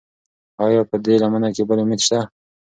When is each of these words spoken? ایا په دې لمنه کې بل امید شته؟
ایا 0.63 0.81
په 0.89 0.95
دې 1.03 1.15
لمنه 1.21 1.49
کې 1.55 1.63
بل 1.67 1.77
امید 1.83 1.99
شته؟ 2.05 2.19